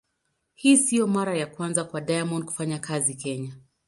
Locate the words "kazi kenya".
2.79-3.53